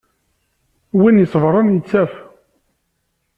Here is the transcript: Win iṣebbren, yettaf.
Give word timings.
Win 0.99 1.23
iṣebbren, 1.23 1.67
yettaf. 1.75 2.11